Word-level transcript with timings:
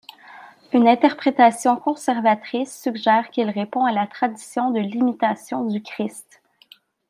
Une 0.73 0.87
interprétation 0.87 1.77
conservatrice 1.77 2.75
suggère 2.75 3.29
qu'il 3.29 3.51
répond 3.51 3.85
à 3.85 3.91
la 3.91 4.07
tradition 4.07 4.71
de 4.71 4.79
l'Imitation 4.79 5.63
du 5.65 5.83
Christ. 5.83 6.41